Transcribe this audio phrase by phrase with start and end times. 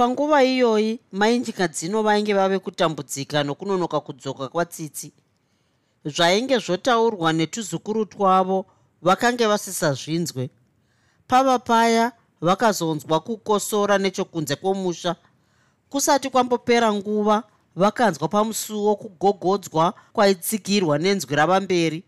[0.00, 5.12] panguva iyoyi mainjika dzino vainge vave kutambudzika nokunonoka kudzoka kwatsitsi
[6.04, 8.66] zvainge zvotaurwa netuzukuru twavo
[9.02, 10.50] vakange vasisazvinzwe.
[11.28, 15.16] Pava paya vakazonzwa kukosora nechokunze kwomusha.
[15.90, 17.42] Kusati kwambopera nguva
[17.76, 22.04] vakanzwa pamusuwo kugogodzwa kwaitsigirwa nenzwi ravamberi.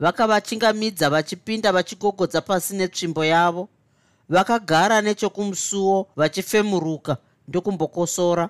[0.00, 3.68] Vakavachingamidza vachipinda vachigogodza pasi netsvimbo yavo
[4.28, 7.16] vakagara nechokumusuwo vachifemuruka
[7.48, 8.48] ndokumbokosora.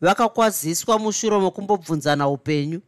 [0.00, 2.80] Vakakwaziswa mushure mekumbobvunzana upenyu.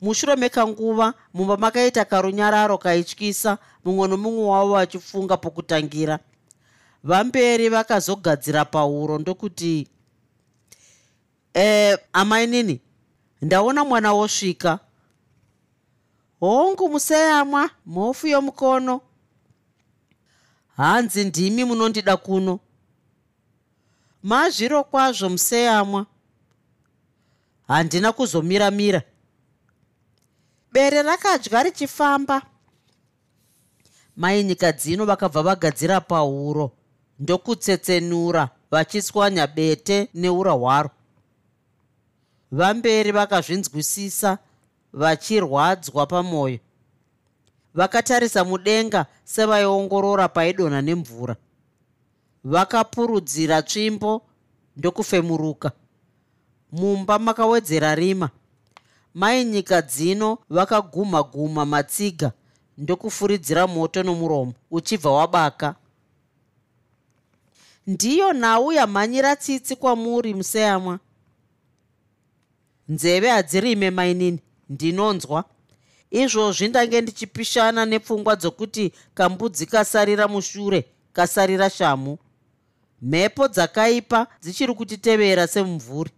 [0.00, 6.18] Mushure mekanguva mumba makaita karunyararo kaityisa mumwe nomumwe wavo vachifunga pokutangira.
[7.04, 9.88] Vamberi vakazogadzira pauro ndokuti
[11.54, 12.80] e amai nini?
[13.42, 14.78] Ndaona mwana wosvika.
[16.40, 19.00] Hongu museyamwa mhofu yomukono
[20.80, 22.60] hanzi ndimi munondida kuno?
[24.22, 26.06] Mazviro kwazvo museyamwa.
[27.68, 29.02] Handina kuzomira-mira.
[30.72, 32.42] Bere rakadya richifamba.
[34.16, 36.72] Mai nyika dzino vakabva vagadzira pauro
[37.18, 40.90] ndokutsetsenura vachiswanya bete neura hwaro.
[42.52, 44.38] Vamberi vakazvinzwisisa
[44.92, 46.58] vachirwadzwa pamwoyo
[47.74, 51.36] vakatarisa mudenga sevaiongorora paidonha nemvura.
[52.44, 54.22] Vakapurudzira tsvimbo
[54.76, 55.72] ndokufemuruka.
[56.72, 58.30] Mumba makawedzera rima.
[59.14, 62.32] Mai nyika dzino vakaguma guma matsiga
[62.78, 65.74] ndokufuridzira moto nomuromo uchibva wabaka.
[67.86, 70.98] Ndiyo nhau yamhanyira tsitsi kwamuri museyamwa.
[72.88, 75.44] Nzeve hadzirime mainini ndinonzwa
[76.10, 82.18] izvozvi ndange ndichipishana nepfungwa dzokuti kambudzi kasarira mushure kasarira shamu
[83.02, 86.10] mhepo dzakaipa dzichiri kutitevera semumvuri.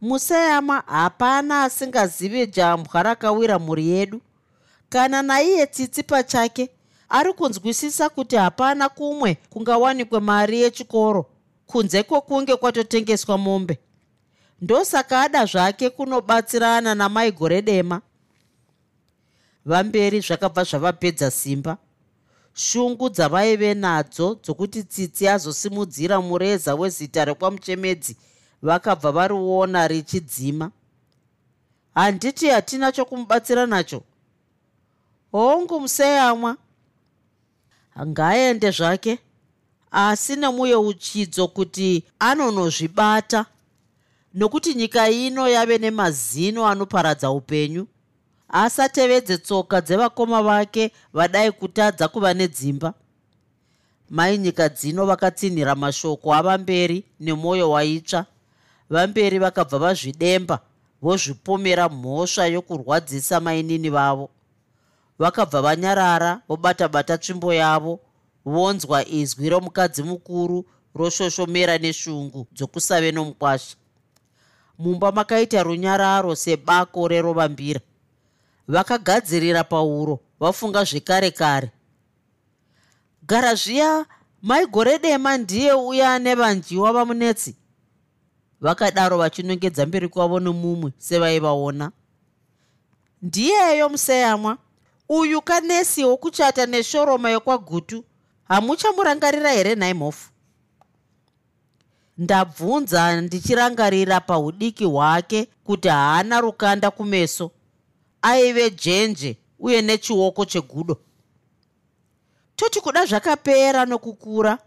[0.00, 4.20] Museyama hapana asingazive jambwa rakawira mhuri yedu.
[4.88, 6.70] Kana naiye tsitsi pachake
[7.08, 11.26] ari kunzwisisa kuti hapana kumwe kungawanikwe mari yechikoro.
[11.66, 13.78] Kunze kwokunge kwatotengeswa mombe
[14.60, 18.00] ndosaka ada zvake kunobatsirana namai gore dema.
[19.64, 21.78] Vamberi zvakabva zvavapedza simba.
[22.54, 28.16] Shungu dzavaive nadzo dzokuti tsitsi azosimudzira mureza wezita rekwamuchemedzi
[28.62, 30.70] vakabva variona richidzima.
[31.94, 34.02] Handiti hatina chokumubatsira nacho.
[35.32, 36.56] Hongu museyamwa.
[38.06, 39.18] Ngaende zvake
[39.90, 43.46] asi nemuyeuchidzo kuti anonozvibata
[44.34, 47.86] nokuti nyika ino yave nemazino anoparadza upenyu.
[48.48, 52.94] Asatevedze tsoka dzevakoma vake vadai kutadza kuva nedzimba.
[54.10, 58.26] Mai nyika dzino vakatsinhira mashoko avamberi nemwoyo waitsva.
[58.90, 60.60] Vamberi vakabva vazvidemba
[61.02, 64.30] vozvipomera mhosva yokurwadzisa mainini vavo.
[65.18, 68.00] Vakabva vanyarara vobata-bata tsvimbo yavo
[68.44, 70.64] vonzwa izwi romukadzi mukuru
[70.94, 73.76] roshoshomera neshungu dzokusave nomukwasha
[74.78, 77.80] mumba makaita runyararo sebako rerovambira.
[78.68, 81.70] Vakagadzirira pauro vafunga zvekare kare.
[83.22, 84.06] Gara zviya
[84.42, 87.56] maigore dema ndiye uya ane vanjiwa vamunetsi
[88.60, 91.92] vakadaro vachinongedza mberi kwavo nomumwe sevaivaona.
[93.22, 94.58] Ndiyeyo museyamwa
[95.08, 98.04] uyu kanesi wokuchata neshoroma yokwagutu
[98.48, 100.30] hamuchamurangarira here nhai mhofu
[102.18, 107.50] ndabvunza ndichirangarira paudiki hwake kuti haana rukanda kumeso.
[108.22, 111.00] Aive dzenje uye nechioko chegudo.
[112.56, 114.58] Toti kuda zvakapera nokukura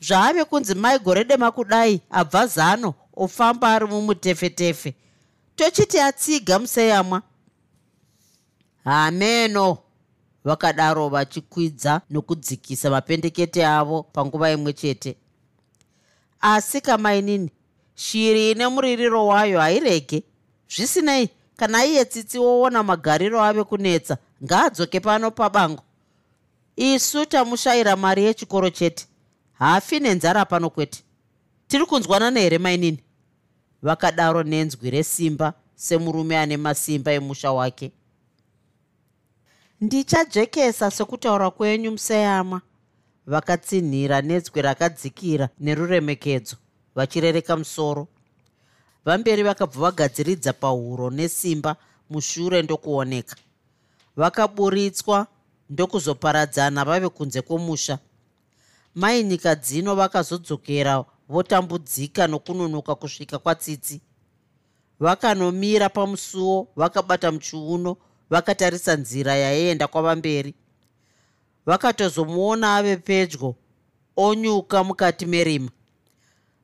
[0.00, 4.94] zvaave kunzi mai gore dema kudai abva zano ofamba ari mumutefetefe.
[5.56, 7.22] Tochiti atsiga museyamwa.
[8.84, 9.78] Hameno
[10.44, 15.16] vakadaro vachikwidza nokudzikisa mapendekete avo panguva imwe chete
[16.54, 17.50] asi kamainini
[17.94, 20.22] shiri ine muririro wayo hairege.
[20.76, 25.82] Zvisinei kana iye tsitsi woona magariro ave kunetsa ngaadzoke pano pabango.
[26.76, 29.06] Isu tamushayira mari yechikoro chete.
[29.52, 31.02] Hafi nenzara pano kwete.
[31.68, 32.98] Tiri kunzwanana here mainini
[33.82, 37.92] vakadaro nenzwi resimba semurume ane masimba emusha wake.
[39.80, 42.60] Ndichajekesa sekutaura kwenyu museyama
[43.26, 46.56] vakatsinhira nenzwi rakadzikira neruremekedzo
[46.94, 48.08] vachirereka musoro.
[49.04, 51.76] Vamberi vakabva vagadziridza pahuro nesimba
[52.10, 53.36] mushure ndokuoneka.
[54.16, 55.26] Vakaburitswa
[55.70, 57.98] ndokuzoparadzana vave kunze kwomusha.
[58.94, 64.00] Mai nyika dzino vakazodzokera votambudzika nokunonoka kusvika kwatsitsi.
[65.00, 67.96] Vakanomira pamusuwo vakabata muchiuno
[68.30, 70.54] vakatarisa nzira yaienda kwavamberi
[71.66, 73.54] vakatozomuona ave pedyo
[74.16, 75.70] onyuka mukati merima.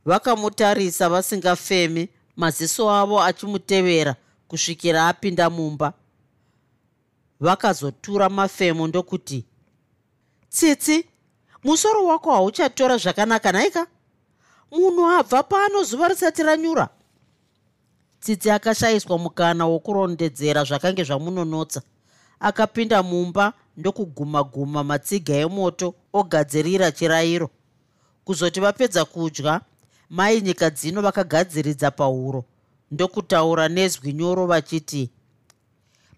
[0.05, 4.17] Vakamutarisa vasingafemi maziso avo achimutevera
[4.49, 5.93] kusvikira apinda mumba.
[7.41, 9.45] Vakazotura mafemo ndokuti
[10.49, 11.07] tsitsi
[11.65, 13.87] musoro wako hauchatora zvakanaka naika?
[14.71, 16.89] Munhu abva pano zuva risati ranyura.
[18.21, 21.83] Tsitsi akashayiswa mukana wokurondedzera zvakange zvamunonotsa.
[22.41, 27.51] Akapinda mumba ndokuguma guma matsiga emoto ogadzirira chirayiro.
[28.25, 29.61] Kuzoti vapedza kudya
[30.11, 32.45] mai nyika dzino vakagadziridza pahuro
[32.91, 35.11] ndokutaura nezwi nyoro vachiti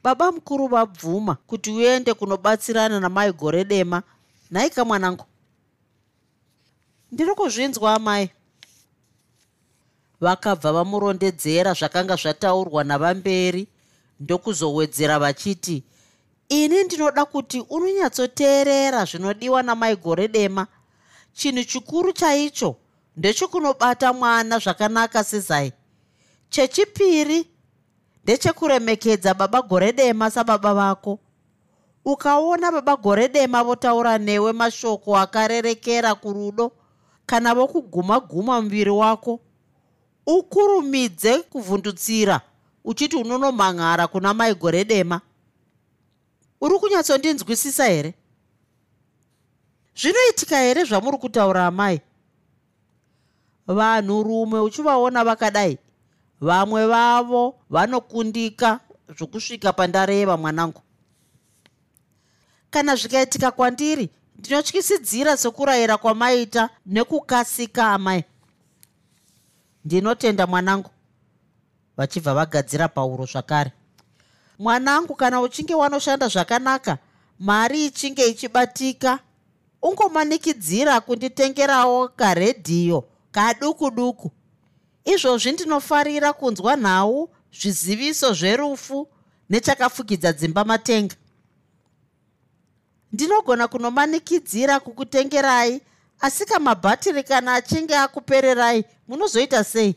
[0.02, 4.02] baba mukuru vabvuma kuti uende kunobatsirana namai gore dema.
[4.50, 5.24] Nhaika mwanangu.
[7.12, 8.30] Ndiri kuzvinzwa amai
[10.20, 13.68] vakabva vamurondedzera zvakanga zvataurwa navamberi
[14.20, 15.82] ndokuzowedzera vachiti
[16.48, 20.66] ini ndinoda kuti unonyatsoteerera zvinodiwa namai gore dema.
[21.32, 22.76] Chinhu chikuru chaicho
[23.16, 25.72] ndechekunobata mwana zvakanaka sezai.
[26.48, 27.46] Chechipiri
[28.22, 31.18] ndechekuremekedza baba gore dema sababa vako.
[32.04, 36.72] Ukaona baba gore dema votaura newe mashoko akarerekera kurudo
[37.26, 39.40] kana vokuguma guma muviri wako
[40.26, 42.40] ukurumidze kuvhundutsira
[42.84, 45.20] uchiti unonomhan'ara kuna mai gore dema
[46.64, 48.14] uri kunyatsondinzwisisa here?
[49.96, 52.00] Zvinoitika here zvamuri kutaura amai?
[53.66, 55.78] Vanhurume uchivaona vakadai
[56.40, 58.80] vamwe vavo vanokundika
[59.16, 60.80] zvokusvika pandareva mwanangu.
[62.70, 68.24] Kana zvikaitika kwandiri ndinotyisidzira sekurayira kwamaita nekukasika amai.
[69.84, 70.90] Ndinotenda mwanangu
[71.96, 73.72] vachibva vagadzira pauro zvakare
[74.58, 76.98] mwanangu kana uchinge wanoshanda zvakanaka
[77.38, 79.18] mari ichinge ichibatika
[79.82, 84.30] ungomanikidzira kunditengerawo karedhiyo kaduku duku
[85.04, 87.28] izvozvi ndinofarira kunzwa nhau
[87.60, 89.08] zviziviso zverufu
[89.50, 91.16] nechakafukidza dzimba matenga.
[93.12, 95.80] Ndinogona kunomanikidzira kukutengerai
[96.20, 99.94] asi kamabhatiri kana achinge akupererai munozoita sei?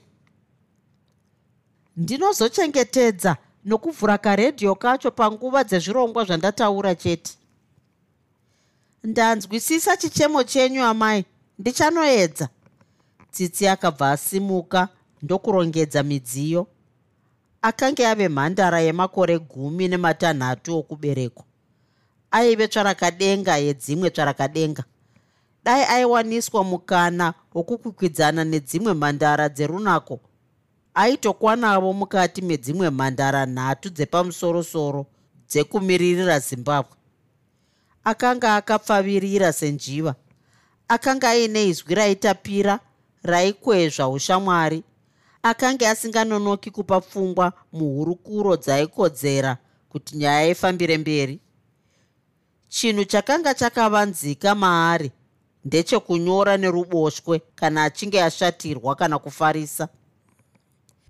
[1.97, 7.31] Ndinozochengetedza nokuvhura karedhiyo kacho panguva dzezvirongwa zvandataura chete.
[9.03, 11.25] Ndanzwisisa chichemo chenyu amai.
[11.59, 12.49] Ndichanoedza.
[13.31, 14.87] Tsitsi akabva asimuka
[15.21, 16.67] ndokurongedza midziyo.
[17.61, 21.43] Akange ave mhandara yemakore gumi nematanhatu okuberekwa
[22.31, 24.83] aive tsvarakadenga yedzimwe tsvarakadenga.
[25.63, 30.19] Dai aiwaniswa mukana wokukwikwidzana nedzimwe mhandara dzerunako
[30.97, 35.05] aitokwanavo mukati medzimwe mhandara nhatu dzepamusorosoro
[35.49, 36.95] dzekumiririra zimbabwe.
[38.03, 40.15] Akanga akapfavirira senjiva.
[40.87, 42.79] Akanga aine izwi raitapira
[43.23, 44.83] raikwezva ushamwari.
[45.43, 49.57] Akanga asinganonoki kupa pfungwa muhurukuro dzaikodzera
[49.89, 51.39] kuti nyaya ifambire mberi.
[52.69, 55.11] Chinhu chakanga chakavanzika maari
[55.65, 59.87] ndechekunyora neruboshwe kana achinge ashatirwa kana kufarisa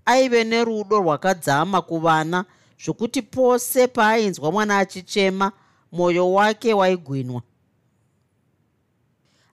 [0.08, 2.44] aive nerudo rwakadzama kuvana
[2.84, 5.52] zvokuti pose paainzwa mwana achichema
[5.92, 7.42] mwoyo wake waigwinwa.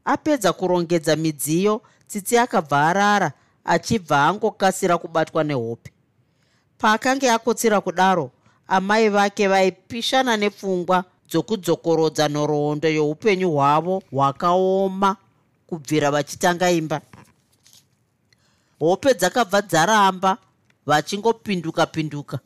[0.06, 3.32] Apedza kurongedza midziyo tsitsi akabva arara
[3.66, 5.92] achibva angokasira kubatwa nehope.
[6.78, 8.32] Paakanga akotsira kudaro
[8.68, 15.16] amai vake vaipishana nepfungwa dzokudzokorodza nhoroondo youpenyu hwavo hwakaoma
[15.68, 17.02] kubvira vachitanga imba
[18.80, 20.38] hope dzakabva dzaramba
[20.86, 22.40] vachingopinduka pinduka.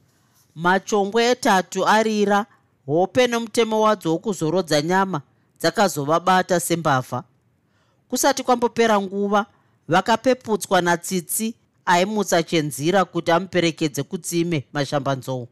[0.55, 2.45] Machongwe etatu arira
[2.85, 5.21] hope nomutemo wadzo wokuzorodza nyama
[5.59, 7.23] dzakazovabata sembavha.
[8.09, 9.45] Kusati kwambopera nguva
[9.87, 11.55] vakapeputswa natsitsi
[11.85, 15.47] aimutsa chenzira kuti amuperekedze kutsime mashambanzou.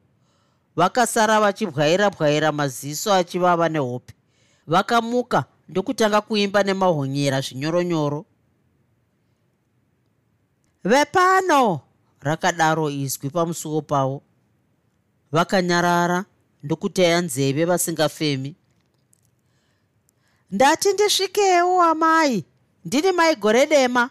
[0.76, 4.14] Vakasara vachibwaira bwaira maziso achivava nehope.
[4.68, 8.26] Vakamuka ndokutanga kuimba nemahonyera zvinyoronyoro
[10.84, 11.82] vepano
[12.22, 14.22] rakadaro izwi pamusuwo pavo.
[15.32, 16.26] Vakanyarara
[16.64, 18.56] ndokuteya nzeve vasingafemi.
[20.52, 22.46] Ndati ndisvikewo amai
[22.86, 24.10] ndini mai gore dema.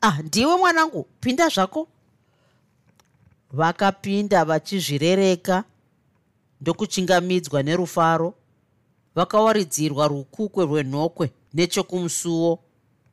[0.00, 1.88] Ah ndiwe mwanangu pinda zvako.
[3.52, 5.64] Vakapinda vachizvirereka
[6.60, 8.34] ndokuchingamidzwa nerufaro.
[9.14, 12.58] Vakawaridzirwa rukukwe rwenhokwe nechekumusuwo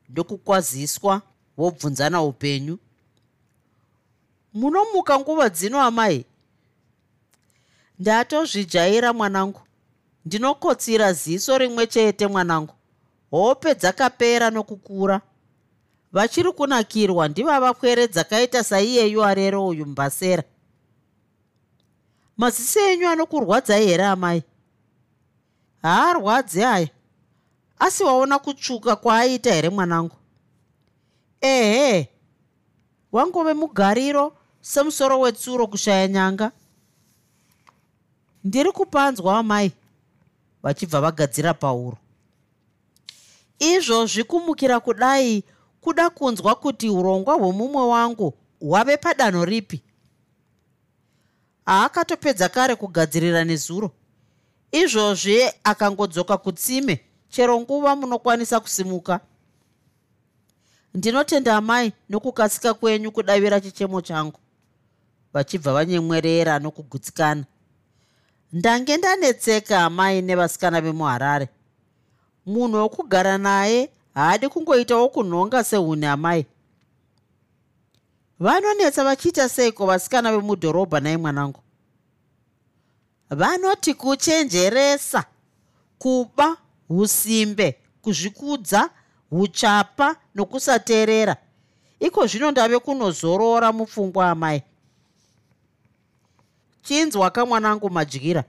[0.09, 1.21] ndokukwaziswa
[1.57, 2.77] vobvunzana upenyu.
[4.53, 6.25] Munomuka nguva dzino amai.
[7.99, 9.61] Ndatozvijaira mwanangu.
[10.25, 12.73] Ndinokotsira ziso rimwe chete mwanangu.
[13.31, 15.21] Hope dzakapera nokukura.
[16.11, 20.43] Vachiri kunakirwa ndivava kwere dzakaita saiyeyu arero uyu mbasera.
[22.37, 24.43] Maziso enyu anokurwadzai here amai?
[25.81, 26.89] Haarwadzi aya.
[27.79, 30.15] Asi waona kutsvuka kwaaita here mwanangu
[31.41, 32.09] ehe.
[33.11, 36.51] Wangove mugariro semusoro wetsuro kushaya nyanga?
[38.43, 39.71] Ndiri kupanzwa amai
[40.63, 41.97] vachibva vagadzira pauro.
[43.59, 45.43] Izvozvi kumukira kudai
[45.81, 49.81] kuda kunzwa kuti urongwa hwemumwe wangu hwave padanho ripi?
[51.65, 53.91] Haakatopedza kare kugadzirira nezuro.
[54.71, 56.99] Izvozvi akangodzoka kutsime
[57.29, 59.19] chero nguva munokwanisa kusimuka
[60.95, 64.39] ndinotenda amai nokukasika kwenyu kudavira chichemo changu.
[65.33, 67.43] Vachibva vanyemwerera nokugutsikana.
[68.53, 71.49] Ndange ndanetseka amai nevasikana vemuharare.
[72.45, 76.45] Munhu wokugara naye haadi kungoitawo kunhonga sehuni amai.
[78.39, 81.59] Vanonetsa vachiita seiko vasikana vemudhorobha nai mwanangu?
[83.29, 85.23] Vanoti kuchenjeresa
[85.97, 86.57] kuba
[86.89, 88.89] usimbe kuzvikudza
[89.31, 91.37] uchapa nokusateerera.
[91.99, 94.61] Iko zvino ndave kunozorora mupfungwa amai.
[96.83, 98.43] Chinzwa kamwanangu madyira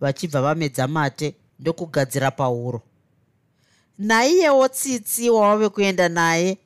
[0.00, 2.82] vachibva vamedza mate ndokugadzira pauro
[3.98, 6.58] naiyewo tsitsi wavave kuenda naye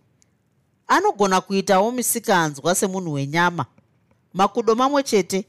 [0.86, 3.66] anogona kuitawo misikanzwa semunhu wenyama
[4.34, 5.44] makudo mamwe chete.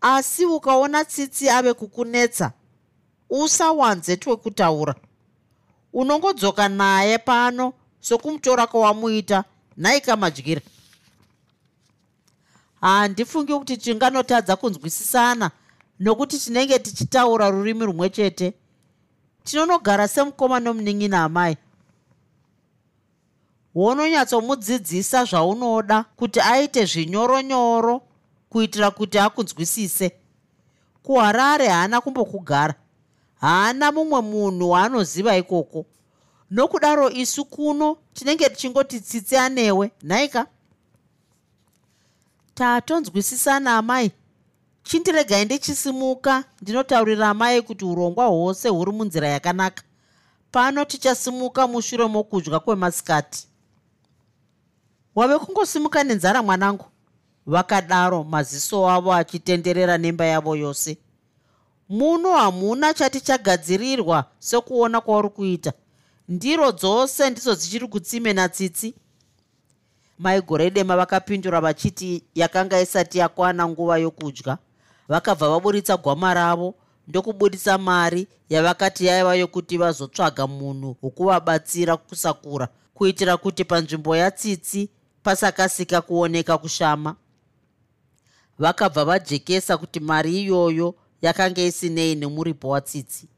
[0.00, 2.52] Asi ukaona tsitsi ave kukunetsa
[3.30, 4.94] usawanze twekutaura
[5.92, 9.44] unongodzoka naye pano sokumutora kwawamuita
[9.76, 10.60] nhaikamadyira
[12.80, 15.50] handifungi kuti tinganotadza kunzwisisana
[16.00, 18.54] nokuti tinenge tichitaura rurimi rumwe chete.
[19.44, 21.56] Tinonogara semukoma nomunin'ina amai.
[23.74, 28.02] Wononyatsomudzidzisa zvaunoda kuti aite zvinyoronyoro
[28.50, 30.12] kuitira kuti akunzwisise.
[31.02, 32.74] Kuharare haana kumbokugara
[33.42, 35.86] haana mumwe munhu waanoziva ikoko.
[36.50, 39.90] Nokudaro isu kuno tinenge tichingoti tsitsi anewe.
[40.02, 40.46] Nhaika?
[42.54, 44.10] Tatonzwisisana amai.
[44.82, 46.44] Chindiregai ndichisimuka.
[46.62, 49.82] Ndinotaurira amai kuti urongwa hwose huri munzira yakanaka.
[50.52, 53.48] Pano tichasimuka mushure mokudya kwemasikati.
[55.14, 56.84] Wave kungosimuka nenzara mwanangu?
[57.46, 60.98] Vakadaro maziso avo achitenderera nemba yavo yose
[61.88, 65.72] muno hamuna chati chagadzirirwa sekuona kwauri kuita.
[66.28, 68.94] Ndiro dzose ndidzo dzichiri kutsime natsitsi.
[70.18, 74.58] Maigore dema vakapindura vachiti yakanga isati yakwana nguva yokudya
[75.08, 76.74] vakabva vaburitsa gwama ravo
[77.08, 84.88] ndokubudisa mari yavakati yaiva yokuti vazotsvaga munhu wokuvabatsira kusakura kuitira kuti panzvimbo yatsitsi
[85.22, 87.16] pasakasika kuoneka kushama.
[88.58, 93.28] Vakabva vajekesa kuti mari iyoyo yakanga isinei nemuripo watsitsi.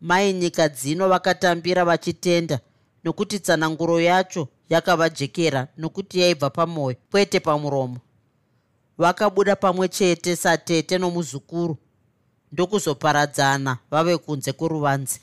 [0.00, 2.60] Mai nyika dzino vakatambira vachitenda
[3.04, 7.98] nokuti tsananguro yacho yakavajekera nokuti yaibva pamwoyo kwete pamuromo.
[8.98, 11.76] Vakabuda pamwe chete satete nomuzukuru
[12.52, 15.20] ndokuzoparadzana vave kunze kworuvanze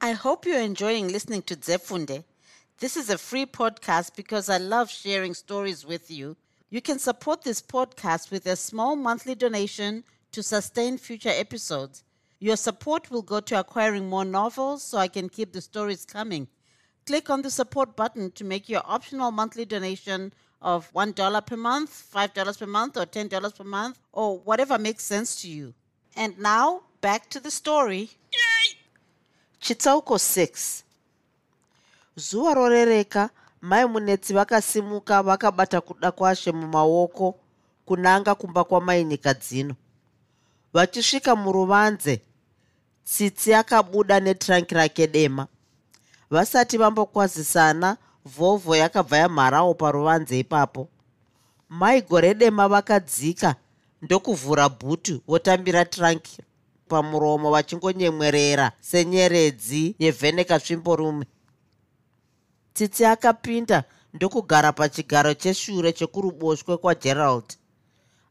[0.00, 2.22] i hope you're enjoying listening to dzefunde
[2.78, 6.36] this is a free podcast because i love sharing stories with you
[6.74, 10.02] you can support this podcast with a small monthly donation
[10.32, 12.02] to sustain future episodes
[12.40, 16.48] your support will go to acquiring more novels so i can keep the stories coming
[17.06, 21.90] click on the support button to make your optional monthly donation of $1 per month,
[22.12, 25.74] $5 per month, or $10 per month, or whatever makes sense to you.
[26.16, 28.10] And now, back to the story.
[29.60, 30.84] chitsauko 6
[32.16, 33.30] zuva rorereka
[33.64, 37.34] mai munetsi vakasimuka vakabata kuda kwashe mumaoko
[37.86, 39.74] kunanga kumba kwamai nyika dzino.
[40.72, 42.20] Vachisvika muruvanze
[43.04, 45.46] tsitsi akabuda netrangi rake dema
[46.30, 50.88] vasati vambokwazisana vhovho yakabva yamharawo paruvanze ipapo.
[51.68, 53.54] Mai gore dema vakadzika
[54.02, 56.42] ndokuvhura bhutu votambira tranki
[56.88, 61.26] pamuromo vachingonyemwerera senyeredzi yevheneka svimborume
[62.74, 67.44] tsitsi akapinda ndokugara pachigaro cheshure chekuruboshwe kwagerald.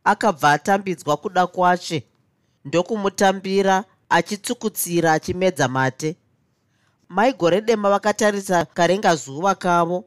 [0.04, 2.04] Akabva atambidzwa kuda kwashe
[2.66, 6.16] ndokumutambira achitsukutsira achimedza mate.
[7.10, 10.06] Mai gore dema vakatarisa karenga zuva kavo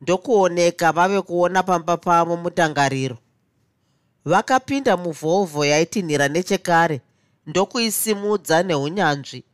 [0.00, 3.18] ndokuoneka vave kuona pamba pavo mutangariro.
[4.24, 7.00] Vakapinda muvhovho yaitinhira nechekare
[7.46, 9.44] ndokuisimudza neunyanzvi.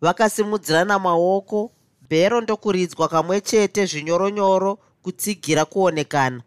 [0.00, 1.72] Vakasimudzirana maoko
[2.10, 6.40] bhero ndokuridzwa kamwe chete zvinyoronyoro kutsigira kuonekana.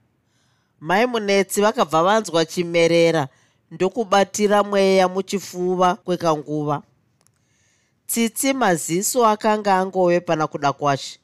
[0.79, 3.27] Mai munetsi vakabva vanzwa chimerera
[3.71, 6.81] ndokubatira mweya muchifuva kwekanguva.
[8.07, 11.19] Tsitsi maziso akanga angove pana kuda kwashe.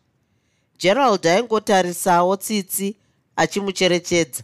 [0.79, 2.95] Gerald aingotarisawo tsitsi
[3.35, 4.43] achimucherechedza.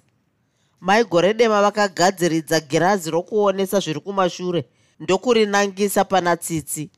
[0.82, 4.66] Mai gore dema vakagadziridza girazi rokuonesa zviri kumashure
[5.00, 6.90] ndokurinangisa pana tsitsi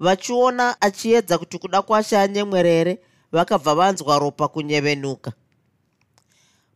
[0.00, 2.98] vachiona achiedza kuti kuda kwashe anyemwerere
[3.32, 5.32] vakabva vanzwa ropa kunyevenuka.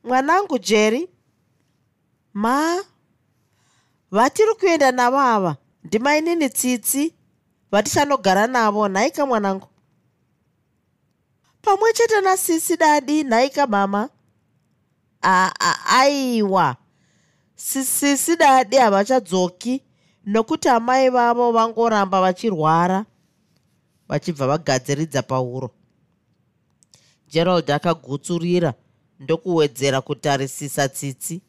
[0.05, 1.09] Mwanangu jeri
[2.35, 2.85] ma
[4.11, 5.57] vatiri kuenda navo ava?
[5.85, 7.15] Ndimainini tsitsi
[7.71, 8.89] vatichanogara navo?
[8.89, 9.69] Nhaika mwanangu.
[11.63, 14.09] Pamwe chete nasisi dadi nhaika mama.
[15.23, 15.53] Aa
[15.87, 16.77] aiwa
[17.57, 19.83] sisi dadi havachadzoki
[20.33, 22.99] nokuti amai vavo vangoramba vachirwara
[24.09, 25.69] vachibva vagadziridza pauro
[27.33, 28.75] gerald akagutsurira
[29.21, 31.41] ndokuwedzera kutarisisa tsitsi.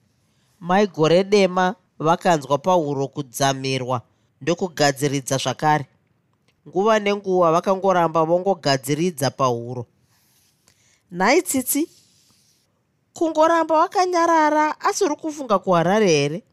[0.59, 4.01] Mai gore dema vakanzwa pauro kudzamirwa
[4.41, 5.85] ndokugadziridza zvakare.
[6.67, 9.85] Nguva nenguva vakangoramba vongogadziridza pahuro.
[11.11, 11.89] Nhai tsitsi
[13.13, 16.43] kungoramba wakanyarara asi uri kufunga kuharare here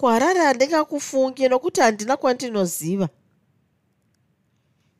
[0.00, 3.08] kuharare handingakufungi nokuti handina kwandinoziva.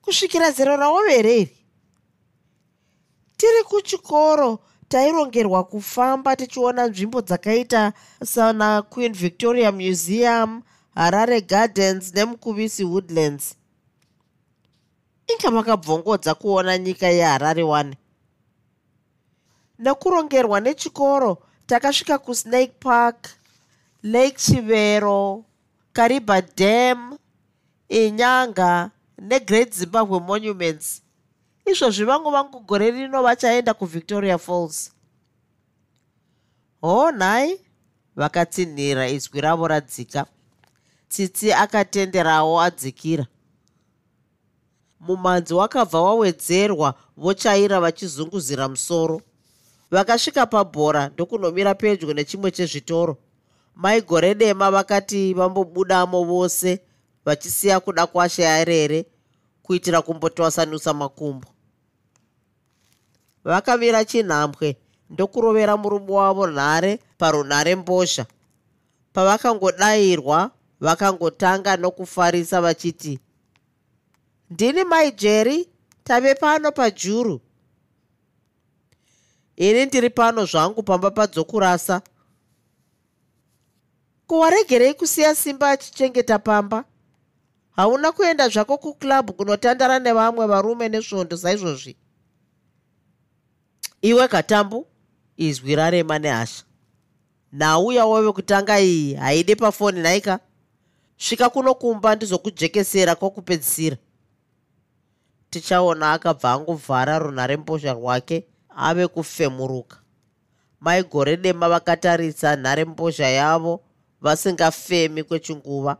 [0.02, 1.56] Kusvikira zero raovereri
[3.36, 4.58] tiri kuchikoro
[4.88, 7.92] tairongerwa kufamba tichiona nzvimbo dzakaita
[8.24, 10.62] sana queen victoria museum
[10.94, 13.54] harare gardens nemukuvisi woodlands.
[15.26, 17.94] Inga makabvongodza kuona nyika yeharare 1
[19.78, 23.39] nekurongerwa nechikoro takasvika kusnake park
[24.02, 25.44] lake chivero
[25.92, 27.18] kariba dam
[27.88, 31.02] inyanga negreat zimbabwe monuments.
[31.66, 34.90] Izvozvi vangu vangu gore rino vachaenda kuvictoria falls.
[36.80, 37.60] Ho nhai
[38.16, 40.26] vakatsinhira izwi ravo radzika.
[41.08, 43.26] Tsitsi akatenderawo adzikira.
[45.00, 49.22] Mumanzi wakabva wawedzerwa vochaira vachizunguzira musoro.
[49.90, 53.18] Vakasvika pabhora ndokunomira pedyo nechimwe chezvitoro
[53.80, 56.80] mai gore dema vakati vambobudamo vose
[57.24, 59.06] vachisiya kuda kwashe arere
[59.62, 61.48] kuitira kumbotwasanusa makumbo.
[63.44, 64.76] Vakamira chinhambwe
[65.10, 68.26] ndokurovera murume wavo nhare parunhare mbozha.
[69.12, 73.18] Pavakangodayirwa vakangotanga nokufarisa vachiti
[74.50, 75.68] ndini mai jeri
[76.04, 77.40] tave pano pajuru
[79.56, 82.02] ini ndiri pano zvangu pamba padzokurasa
[84.30, 86.84] kuwaregerei kusiya simba achichengeta pamba.
[87.70, 91.96] Hauna kuenda zvako kuklabhu kunotandara nevamwe varume nesvondo saizvozvi.
[94.02, 94.86] Iwe katambu
[95.36, 96.64] izwi rarema nehasha
[97.52, 100.40] nhauya wove kutanga iyi haidi pafoni nhaika
[101.16, 103.96] svika kuno kumba ndizokujekesera kwokupedzisira.
[105.50, 109.96] Tichaona akabva angovhara runharembozha rwake ave kufemuruka.
[110.80, 113.84] Mai gore dema vakatarisa nharembozha yavo
[114.20, 115.96] vasingafemi kwechinguva.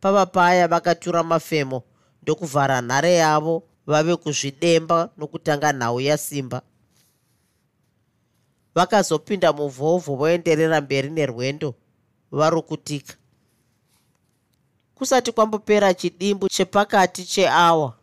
[0.00, 1.82] Pava paya vakatura mafemo
[2.22, 6.62] ndokuvhara nhare yavo vave kuzvidemba nokutanga nhau yasimba
[8.74, 11.74] vakazopinda muvhovho voenderera mberi nerwendo
[12.32, 13.14] varukutika.
[14.94, 17.96] Kusati kwambopera chidimbu chepakati cheawa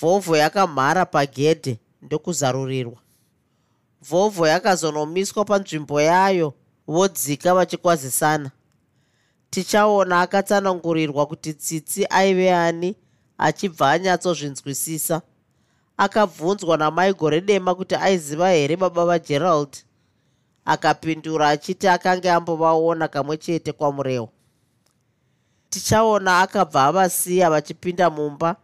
[0.00, 2.98] vhovho yakamhara pagedhe ndokuzarurirwa.
[4.02, 6.54] Vhovho yakazonomiswa panzvimbo yayo
[6.86, 8.50] vodzika vachikwazisana.
[9.50, 12.96] Tichaona akatsanangurirwa kuti tsitsi aive ani
[13.38, 15.22] achibva anyatsozvinzwisisa.
[15.96, 19.76] Akabvunzwa namai gore dema kuti aiziva here baba vagerald
[20.64, 24.28] akapindura achiti akanga ambovaona kamwe chete kwamurewo
[25.70, 28.56] tichaona akabva avasiya vachipinda mumba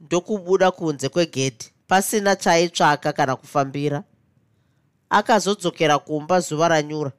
[0.00, 4.02] ndokubuda kunze kwegedhi pasina chaitsvaka kana kufambira.
[5.10, 7.12] Akazodzokera kumba zuva ranyura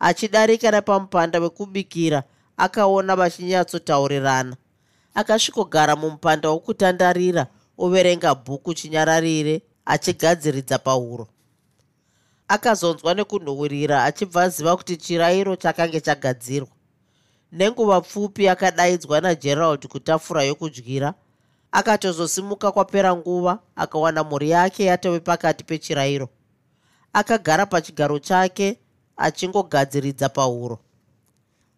[0.00, 2.22] achidarika nepamupanda wekubikira
[2.56, 4.56] akaona vachinyatsotaurirana
[5.14, 7.46] akasvikogara mumupanda wokutandarira
[7.78, 11.28] overenga bhuku chinyararire achigadziridza pahuro.
[12.48, 16.68] Akazonzwa nekunhuhwirira achibva aziva kuti chirayiro chakange chagadzirwa.
[17.52, 21.14] Nenguva pfupi akadaidzwa nagerald kutafura yokudyira
[21.72, 26.28] akatozosimuka kwapera nguva akawana mhuri yake yatove pakati pechirayiro.
[27.12, 28.78] Akagara pachigaro chake
[29.18, 30.78] achingogadziridza pahuro.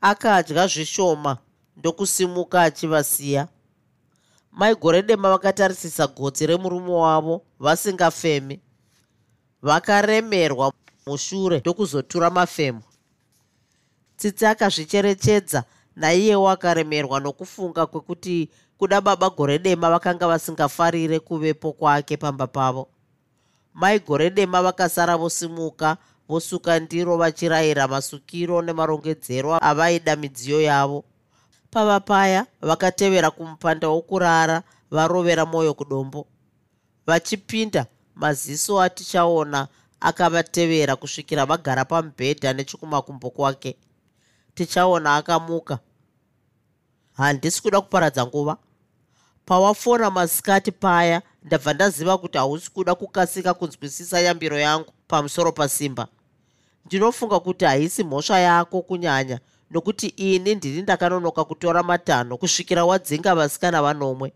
[0.01, 1.39] Akadya zvishoma
[1.77, 3.49] ndokusimuka achivasiya.
[4.53, 8.61] Maigore dema vakatarisisa gotsi remurume wavo vasingafemi.
[9.63, 10.73] Vakaremerwa
[11.07, 12.83] mushure ndokuzotura mafemo.
[14.17, 15.65] Tsitsi akazvicherechedza
[15.97, 18.49] naiyewo akaremerwa nokufunga kwekuti
[18.79, 22.89] kuda baba gore dema vakanga vasingafarire kuvepo kwake pamba pavo.
[23.75, 25.97] Mai gore dema vakasara vosimuka
[26.35, 31.05] vosuka ndiro vachirayira masukiro nemarongedzero avaida midziyo yavo.
[31.71, 36.27] Pava paya vakatevera kumupanda wokurara varovera mwoyo kudombo.
[37.07, 39.69] Vachipinda maziso atichaona
[40.01, 43.77] akavatevera kusvikira vagara pamubhedha nechikumakumbo kwake.
[44.55, 45.79] Tichaona akamuka.
[47.13, 48.57] Handisi kuda kuparadza nguva.
[49.47, 56.09] Pawafona masikati paya ndabva ndaziva kuti hausi kuda kukasika kunzwisisa yambiro yangu pamusoro pasimba
[56.85, 59.41] ndinofunga kuti haisi mhosva yako kunyanya
[59.71, 64.33] nokuti ini ndini ndakanonoka kutora matanho kusvikira wadzinga vasikana vanomwe.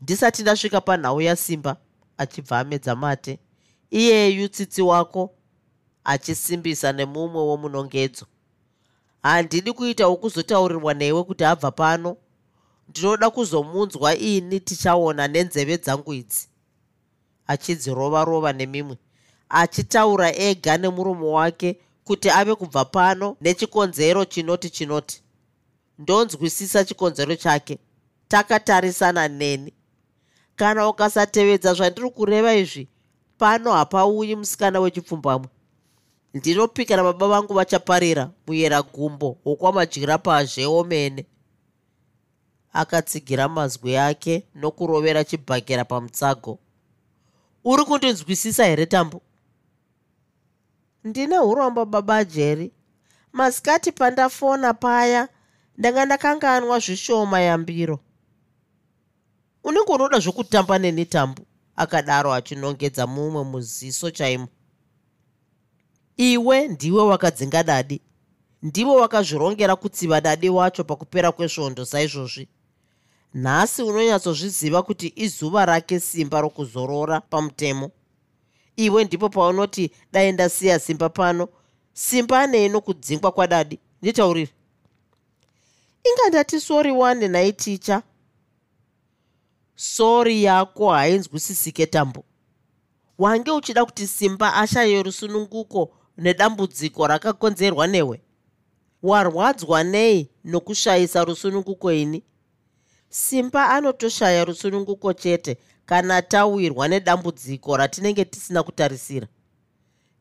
[0.00, 1.76] Ndisati ndasvika panhau yasimba
[2.18, 3.38] achibva amedza mate
[3.90, 5.34] iyeyu tsitsi wako
[6.04, 8.26] achisimbisa nemumwe womunongedzo.
[9.22, 12.16] Handidi kuita wokuzotaurirwa newe kuti abva pano.
[12.88, 16.48] Ndinoda kuzomunzwa ini tichaona nenzeve dzangu idzi.
[17.46, 18.96] Achidzirova rova nemimwe
[19.54, 25.22] achitaura ega nemuromo wake kuti ave kubva pano nechikonzero chinoti chinoti.
[25.98, 27.78] Ndonzwisisa chikonzero chake.
[28.28, 29.72] Takatarisana neni.
[30.56, 32.88] Kana ukasatevedza zvandiri kureva izvi
[33.38, 35.48] pano hapauyi musikana wechipfumbamwe.
[36.34, 41.26] Ndinopika nababa vangu vachaparira muyera gumbo wokwamadyira pazhewo mene
[42.72, 46.58] akatsigira mazwi ake nokurovera chibhakera pamutsago.
[47.64, 49.22] Uri kundinzwisisa here tambo
[51.04, 52.72] ndine urombo baba jeri
[53.32, 55.28] masikati pandafona paya
[55.78, 58.00] ndanga ndakanganwa zvishoma yambiro.
[59.64, 61.42] Unenge unoda zvokutamba neni tambo?
[61.76, 64.48] Akadaro achinongedza mumwe muziso chaimo.
[66.16, 68.00] Iwe ndiwe wakadzinga dadi.
[68.62, 72.48] Ndivo wakazvirongera kutsiva dadi wacho pakupera kwesvondo saizvozvi.
[73.34, 77.90] Nhasi unonyatsozviziva kuti izuva rake simba rokuzorora pamutemo
[78.76, 81.48] iwe ndipo paunoti dai ndasiya simba pano.
[81.92, 83.78] Simba nei nokudzingwa kwadadi.
[84.02, 84.50] Nditauriri
[86.04, 88.02] inga ndati sori wane naiticha
[89.76, 92.24] sori yako hainzwisisike tambo.
[93.18, 98.20] Wange uchida kuti simba ashaye rusununguko nedambudziko rakakonzerwa newe?
[99.02, 102.22] Warwadzwa nei nokushayisa rusununguko ini?
[103.08, 109.26] Simba anotoshaya rusununguko chete kana tawirwa nedambudziko ratinenge tisina kutarisira.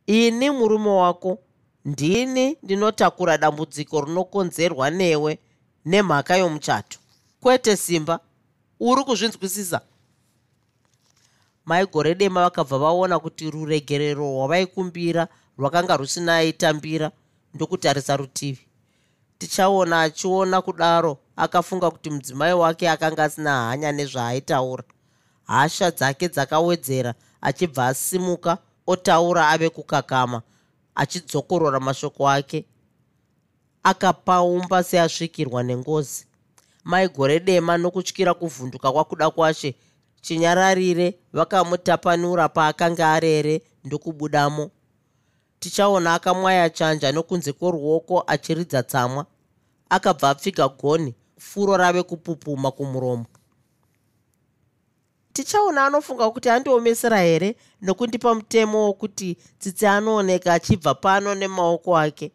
[0.08, 1.40] Ini murume wako
[1.86, 5.40] ndini ndinotakura dambudziko rinokonzerwa newe
[5.86, 7.00] nemhaka yomuchato.
[7.42, 8.20] Kwete simba
[8.80, 9.82] uri kuzvinzwisisa?
[11.66, 17.12] Maigore dema vakabva vaona kuti ruregerero rwavaikumbira rwakanga rusina aitambira
[17.54, 18.68] ndokutarisa rutivi.
[19.38, 24.84] Tichaona achiona kudaro akafunga kuti mudzimai wake akanga asina hanya nezvaaitaura
[25.48, 30.42] hasha dzake dzakawedzera achibva asimuka otaura ave kukakama
[30.96, 32.66] achidzokorora mashoko ake.
[33.84, 36.26] Akapaumba seasvikirwa nengozi.
[36.84, 39.76] Maigore dema nokutyira kuvhunduka kwakuda kwashe
[40.22, 44.72] chinyararire vakamutapanura paakanga arere ndokubudamo.
[45.60, 49.26] Tichaona akamwaya chanja nokunze kworuoko achiridza tsamwa.
[49.90, 53.26] Akabva apfiga goni furo rave kupupuma kumuromo
[55.34, 62.32] tichaona anofunga kuti andiomesera here nokundipa mutemo wokuti tsitsi anooneka achibva pano nemaoko ake.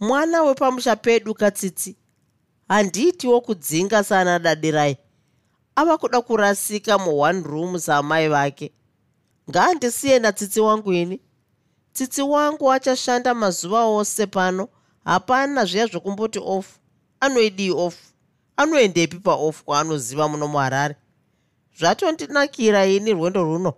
[0.00, 1.96] Mwana wepamusha pedu katsitsi
[2.68, 4.96] handiitiwo kudzinga saana dadirai
[5.76, 8.72] ava kuda kurasika muone room saamai vake.
[9.50, 11.20] Ngaandisiye natsitsi wangu ini.
[11.92, 14.68] Tsitsi wangu achashanda mazuva ose pano
[15.04, 16.78] hapana zviya zvokumboti ofu.
[17.20, 17.98] Anoidii ofu.
[18.56, 20.96] Anoendepi paofu kwaanoziva muno muharare
[21.78, 23.74] zvatondinakira ini rwendo runo.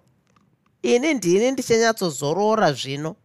[0.83, 3.17] Ini ndini ndichanyatsozorora zvino.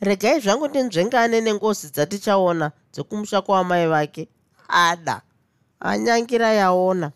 [0.00, 4.28] Regai zvangu ndinzvengane nengozi dzatichaona dzekumusha kwamai vake.
[4.68, 5.22] Ada
[5.80, 7.12] anyangira yaona.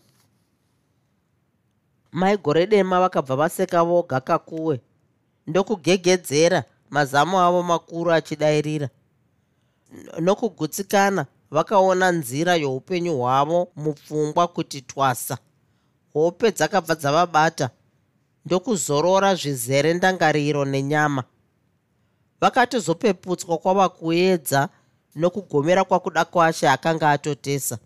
[2.11, 4.81] Mai gore dema vakabva vaseka voga kakuwe
[5.47, 8.89] ndokugegedzera mazamo avo makuru achidayirira
[10.19, 15.37] nokugutsikana vakaona nzira youpenyu hwavo mupfungwa kuti twasa
[16.15, 17.69] hope dzakabva dzavabata.
[18.45, 21.23] Ndokuzorora zvizere ndangariro nenyama.
[22.41, 24.69] Vakatizopeputswa kwava kuedza
[25.15, 27.77] nokugomera kwakuda kwashe akanga atotesa.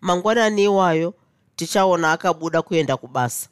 [0.00, 1.14] Mangwanani iwayo
[1.56, 3.48] tichaona akabuda kuenda kubasa.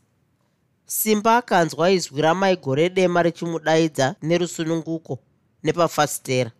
[0.87, 5.19] Simba akanzwa izwi ramai gore dema richimudaidza nerusununguko
[5.63, 6.51] nepafasitera.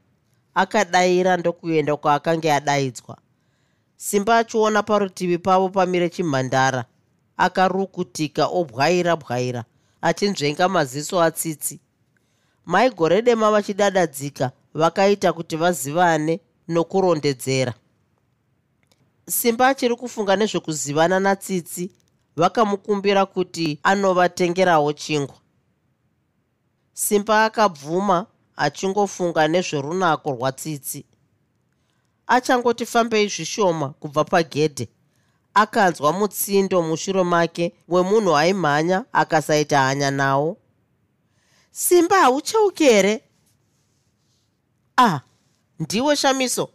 [0.55, 3.19] Akadayira ndokuenda kwaakanga adaidzwa
[4.03, 6.85] simba achiona parutivi pavo pamire chimhandara.
[7.37, 9.65] Akarukutika obwaira bwaira
[10.03, 11.81] achinzvenga maziso atsitsi.
[12.67, 17.75] Mai gore dema vachidadadzika vakaita kuti vazivane nokurondedzera.
[19.29, 21.91] Simba achiri kufunga nezvekuzivana natsitsi
[22.37, 25.37] vakamukumbira kuti anovatengerawo chingwa.
[26.93, 31.05] Simba akabvuma achingofunga nezverunako rwatsitsi
[32.27, 34.89] achangoti fambei zvishoma kubva pagedhe.
[35.55, 40.57] Akanzwa mutsindo mushure make wemunhu aimhanya akasaita hanya nawo.
[41.71, 43.23] Simba haucheuki here
[44.97, 45.21] ah
[45.79, 46.69] ndiwe shamiso.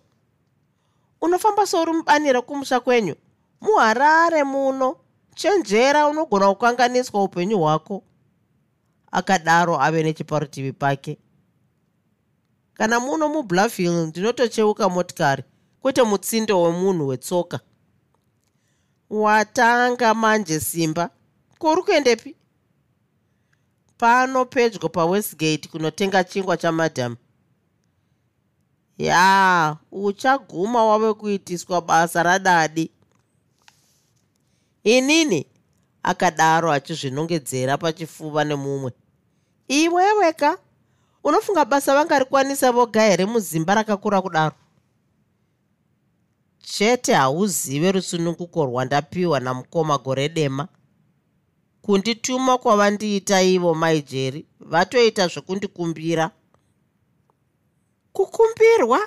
[1.21, 3.15] Unofamba souri mubani rekumusha kwenyu.
[3.61, 4.95] Muharare muno.
[5.35, 8.03] Chenjera unogona kukanganiswa upenyu hwako.
[9.11, 11.17] Akadaro ave nechiparutivi pake
[12.77, 15.43] kana muno mubluffhill ndinotocheuka motikari
[15.81, 17.59] kwete mutsindo wemunhu wetsoka.
[19.09, 21.09] Watanga manje simba
[21.59, 22.35] kuri kuendepi?
[23.97, 27.15] Pano pedyo pawestgate kunotenga chingwa chamadham
[28.97, 32.91] ya uchaguma wave kuitiswa basa radadi
[34.83, 35.45] inini
[36.03, 38.91] akadaro achizvinongedzera pachifuva nemumwe.
[39.67, 40.57] Iweweka
[41.27, 44.55] unofunga basa vangarikwanisa voga here muzimba rakakura kudaro?
[46.59, 50.67] Chete hauzive rusununguko rwandapiwa namukoma gore dema.
[51.81, 56.31] Kundituma kwavandiita ivo maijeri vatoita zvekundikumbira
[58.13, 58.99] kukumbirwa?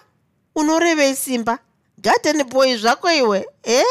[0.54, 1.58] Unorevei simba
[1.98, 3.82] garden boy zvako iwe e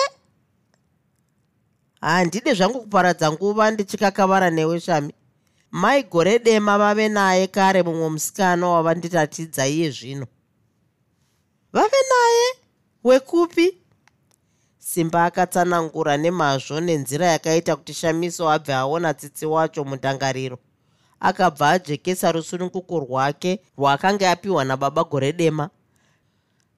[2.01, 5.13] handide zvangu kuparadza nguva ndichikakavara newe shami
[5.71, 10.27] mai gore dema vave naye kare mumwe musikana wavandiratidza iye zvino.
[11.73, 12.47] Vave naye
[13.03, 13.77] wekupi?
[14.77, 20.57] Simba akatsanangura nemazvo nenzira yakaita kuti shamiso abve aona tsitsi wacho mundangariro
[21.19, 25.69] akabva ajekesa rusununguko rwake rwaakanga apiwa nababa gore dema.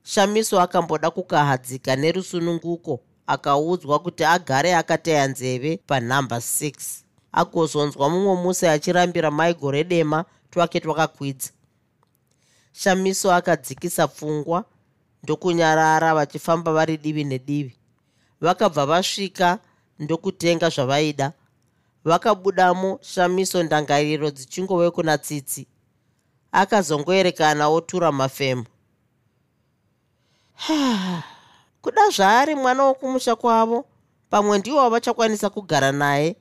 [0.03, 9.31] Shamiso akamboda kukahadzika nerusununguko akaudzwa kuti agare akateya nzeve panhamba 6 agozonzwa mumwe musi achirambira
[9.31, 11.49] mai gore dema twake twakakwidza.
[12.73, 14.65] Shamiso akadzikisa pfungwa
[15.23, 17.75] ndokunyarara vachifamba vari divi nedivi.
[18.41, 19.59] Vakabva vasvika
[19.99, 21.33] ndokutenga zvavaida.
[22.03, 25.67] Vakabudamo shamiso ndangariro dzichingove kuna tsitsi.
[26.51, 28.65] Akazongoerekana otura mafemo.
[31.81, 33.85] Kuda zvaari mwana wokumusha kwavo
[34.29, 36.35] pamwe ndiwo vachakwanisa kugara naye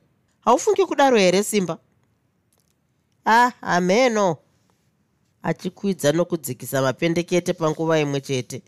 [0.45, 1.77] haufungi kudaro here simba?
[3.25, 4.37] Ah hameno
[5.43, 8.61] achikwidza nokudzikisa mapendekete panguva imwe chete.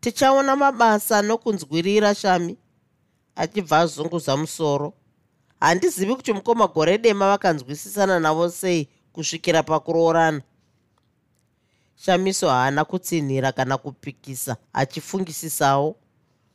[0.00, 2.56] Tichaona mabasa nokunzwirira shami
[3.36, 4.92] achibva azunguza musoro.
[5.60, 10.42] Handizivi kuti mukoma gore dema vakanzwisisana navo sei kusvikira pakuroorana.
[11.96, 15.96] Shamiso haana kutsinhira kana kupikisa achifungisisawo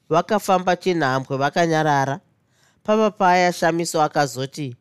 [0.09, 2.19] vakafamba chinhambwe vakanyarara
[2.83, 4.75] pava paya shamiso akazoti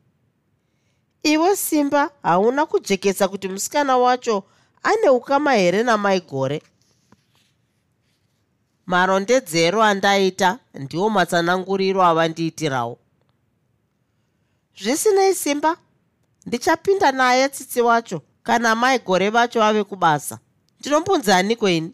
[1.23, 4.43] iwe simba hauna kujekesa kuti musikana wacho
[4.83, 6.61] ane ukama here namai gore?
[8.85, 12.97] Marondedzero andaita ndiwo matsananguriro avandiitirawo.
[14.81, 15.77] Zvisinei simba
[16.45, 20.39] ndichapinda naye tsitsi wacho kana mai gore vacho ave kubasa.
[20.79, 21.93] Ndinombunzani kweni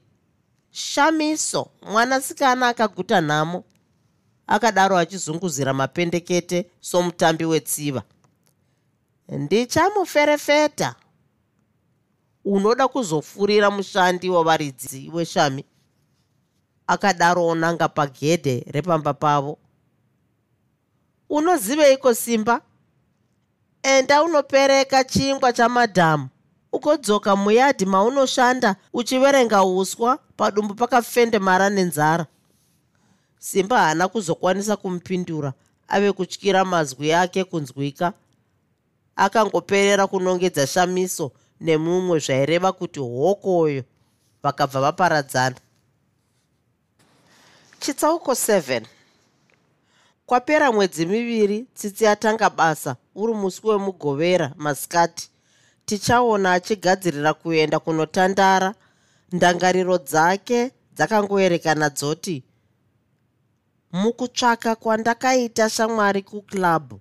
[0.72, 3.64] shamiso mwanasikana akaguta nhamo
[4.48, 8.04] akadaro achizunguzira mapendekete somutambi wetsiva.
[9.30, 10.96] Ndichamuferefeta.
[12.46, 15.66] Unoda kuzofurira mushandi wavaridzi weshami?
[16.88, 19.58] Akadaro onanga pagedhe repamba pavo.
[21.30, 22.62] Unoziveiko simba?
[23.84, 26.30] Enda unopereka chingwa chamadhamu
[26.72, 32.26] ugodzoka muyadhi maunoshanda uchiverenga uswa padumbu pakafendemara nenzara
[33.40, 35.54] simba haana kuzokwanisa kumupindura
[35.88, 38.14] ave kutyira mazwi ake kunzwika.
[39.16, 43.84] Akangoperera kunongedza shamiso nemumwe zvaireva kuti hokoyo
[44.44, 45.56] vakabva vaparadzana.
[47.80, 48.82] Chitsauko 7
[50.26, 55.30] kwapera mwedzi miviri tsitsi atanga basa uri musi wemugovera masikati.
[55.86, 58.74] Tichaona achigadzirira kuenda kunotandara.
[59.32, 62.44] Ndangariro dzake dzakangoerekana dzoti
[63.92, 67.00] mukutsvaka kwandakaita shamwari kuklabhu.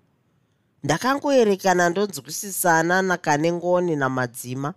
[0.83, 4.75] Ndakangoerekana ndonzwisisana nakane ngoni namadzima.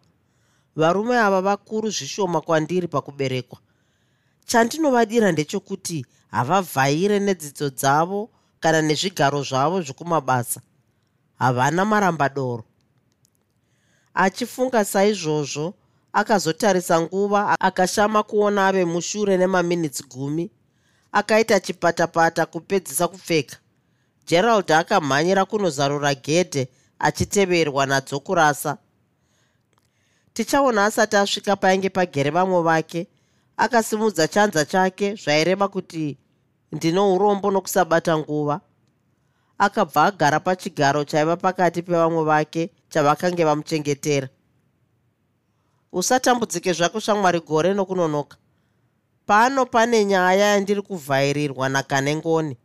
[0.76, 3.60] Varume ava vakuru zvishoma kwandiri pakuberekwa.
[4.46, 10.62] Chandinovadira ndechekuti havavhaire nedzidzo dzavo kana nezvigaro zvavo zvokumabasa.
[11.40, 12.64] Havana marambadoro.
[14.14, 15.74] Achifunga saizvozvo
[16.14, 20.52] akazotarisa nguva akashama kuona ave mushure nemaminitsi gumi
[21.12, 23.58] akaita chipatapata kupedzisa kupfeka.
[24.28, 26.68] Gerald akamhanyira kunozarura gedhe
[27.00, 28.78] achiteverwa nadzokurasa
[30.34, 33.08] tichaona asati asvika painge pagere vamwe vake
[33.58, 36.18] akasimudza chanza chake zvaireva kuti
[36.72, 38.62] ndino urombo nokusabata nguva.
[39.58, 44.30] Akabva agara pachigaro chaiva pakati pevamwe vake chavakange vamuchengetera
[45.92, 48.38] usatambudzike zvako shamwari gore nokunonoka
[49.30, 52.58] pano pane nyaya yandiri kuvhairirwa nakane ngoni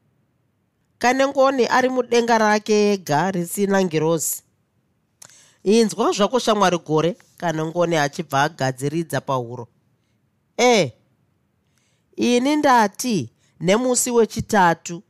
[0.98, 4.42] kane ngoni ari mudenga rake ega risina ngirozi.
[5.62, 9.68] Inzwa zvako shamwari gore kane ngoni achibva agadziridza pahuro.
[10.59, 10.92] E
[12.16, 15.03] ini ndati nemusi wechitatu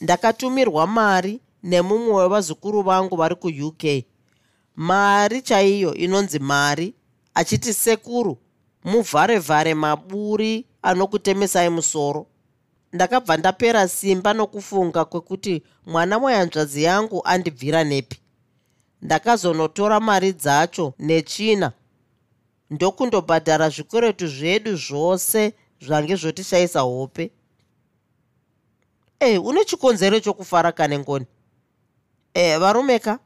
[0.00, 3.84] ndakatumirwa mari nemumwe wevazukuru vangu vari kuuk
[4.76, 6.94] mari chaiyo inonzi mari
[7.34, 8.38] achiti sekuru
[8.84, 12.26] muvhare vhare maburi anokutemesai musoro.
[12.92, 18.16] Ndakabva ndapera simba nokufunga kwekuti mwana wehanzvadzi yangu andibvira nepi.
[19.02, 21.72] Ndakazonotora mari dzacho nechina.
[22.70, 27.30] Ndokundobhadhara zvikweretu zvedu zvose zvange zvotishayisa hope.
[29.20, 31.26] E une chikonzero chokufara kane ngoni?
[32.34, 33.18] E varumeka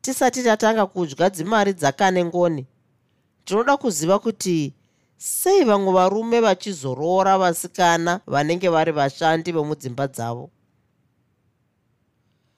[0.00, 2.66] tisati tatanga kudya dzimari dzakane ngoni.
[3.44, 4.74] Tinoda kuziva kuti
[5.24, 10.50] sei vamwe varume vachizoroora vasikana vanenge vari vashandi vemudzimba dzavo?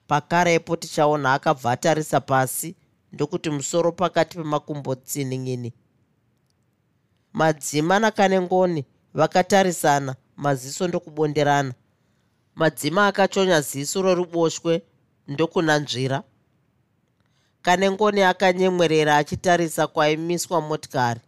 [0.07, 2.75] Pakarepo tichaona akabva atarisa pasi
[3.11, 5.73] ndokuti musoro pakati pemakumbo tsinin'ini
[7.33, 11.73] madzima nakane ngoni vakatarisana maziso ndokubonderana.
[12.55, 14.81] Madzima akachonya ziso roruboshwe
[15.27, 16.23] ndokunanzvira.
[17.61, 21.21] Kane ngoni akanyemwerera achitarisa kwaimiswa motikari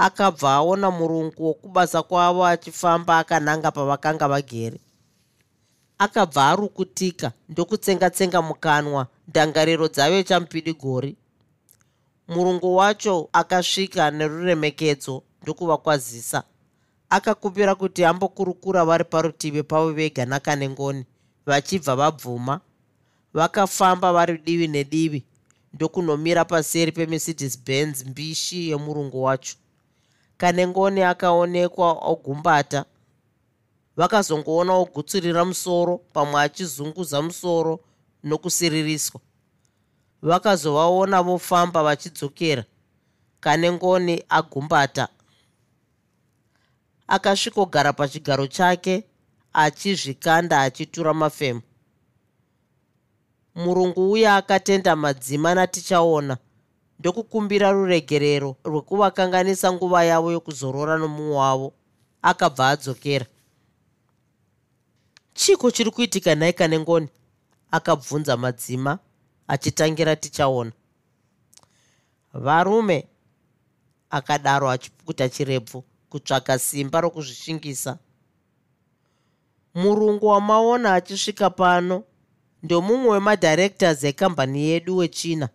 [0.00, 4.80] akabva aona murungu wokubasa kwavo achifamba akananga pavakanga vagere.
[5.98, 11.16] Akabva arukutika ndokutsenga-tsenga mukanwa ndangariro dzave chamupidigori
[12.28, 16.42] murungu wacho akasvika neruremekedzo ndokuvakwazisa.
[17.10, 21.04] Akakumbira kuti ambokurukura vari parutivi pavo vega nakane ngoni
[21.46, 22.60] vachibva vabvuma.
[23.34, 25.24] Vakafamba vari divi nedivi
[25.74, 29.56] ndokunomira paseri pemercedes benz mbishi yemurungu wacho
[30.40, 32.80] kane ngoni akaonekwa ogumbata
[33.98, 37.74] vakazongoona ogutsurira musoro pamwe achizunguza musoro
[38.28, 39.20] nokusiririswa.
[40.22, 42.64] Vakazovaona vofamba vachidzokera
[43.40, 45.08] kane ngoni agumbata.
[47.08, 49.04] Akasvikogara pachigaro chake
[49.52, 51.62] achizvikanda achitura mafemo
[53.54, 56.36] murungu uya akatenda madzima natichaona
[57.00, 61.68] ndokukumbira ruregerero rwekuvakanganisa nguva yavo yokuzorora nomumwe wavo
[62.22, 63.26] akabva adzokera.
[65.34, 67.08] Chiko chiri kuitika nhai kane ngoni?
[67.70, 68.98] Akabvunza madzima
[69.48, 70.72] achitangira tichaona.
[72.34, 73.08] Varume
[74.10, 77.98] akadaro achipukuta chirebvu kutsvaga simba rokuzvishingisa.
[79.74, 82.04] Murungu wamaona achisvika pano
[82.62, 85.48] ndomumwe wemadhirectors ekambani yedu wechina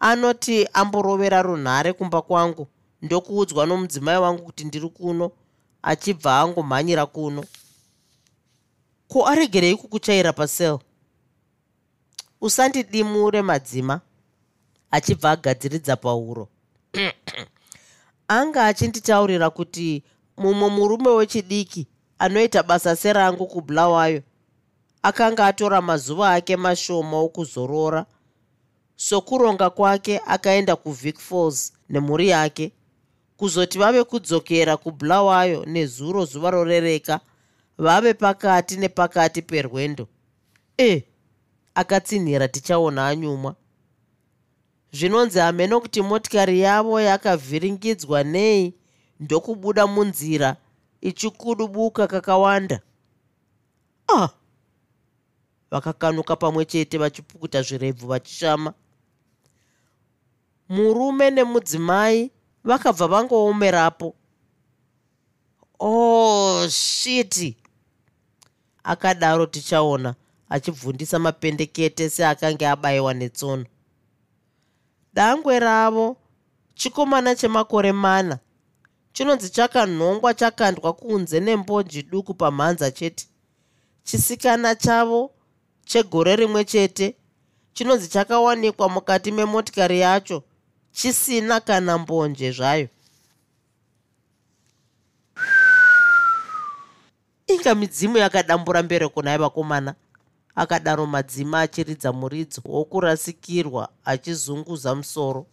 [0.00, 2.66] anoti amborovera runhare kumba kwangu.
[3.02, 5.30] Ndokuudzwa nomudzimai wangu kuti ndiri kuno
[5.82, 7.44] achibva angomhanyira kuno.
[9.08, 10.78] Ko aregerei kukuchaira pasel?
[12.40, 14.00] Usandidimure madzima
[14.90, 16.48] achibva agadziridza pauro.
[18.28, 20.02] Anga achinditaurira kuti
[20.36, 21.86] mumwe murume wechidiki
[22.18, 24.22] anoita basa serangu kubulawayo
[25.02, 28.06] akanga atora mazuva ake mashoma okuzorora
[29.00, 32.72] sokuronga kwake akaenda kuvic falls nemhuri yake
[33.36, 37.20] kuzoti vave kudzokera kubulawayo nezuro zuva rorereka
[37.78, 40.08] vave pakati nepakati perwendo.
[40.78, 41.04] E
[41.74, 43.54] akatsinhira tichaona anyumwa.
[44.92, 48.74] Zvinonzi hameno kuti motikari yavo yakavhiringidzwa nei
[49.20, 50.56] ndokubuda munzira
[51.00, 52.80] ichikudubuka kakawanda.
[54.08, 54.28] Ah
[55.70, 58.74] vakakanuka pamwe chete vachipukuta zvirebvu vachishama
[60.70, 62.30] murume nemudzimai
[62.64, 64.14] vakabva vangoomerapo.
[65.80, 67.56] Oh shiti
[68.84, 70.14] akadaro tichaona
[70.48, 73.64] achibvundisa mapendekete seakanga abayiwa netsono.
[75.14, 76.16] Dangwe ravo
[76.74, 78.38] chikomana chemakore mana
[79.12, 83.26] chinonzi chakanhongwa chakandwa kunze nembonji duku pamhanza chete.
[84.04, 85.30] Chisikana chavo
[85.84, 87.16] chegore rimwe chete
[87.72, 90.42] chinonzi chakawanikwa mukati memotikari yacho
[90.92, 92.88] chisina kana mbonje zvayo.
[97.46, 99.94] Inga midzimu yakadambura mbereko naye vakomana.
[100.54, 105.46] Akadaro madzima achiridza muridzo wokurasikirwa achizunguza musoro.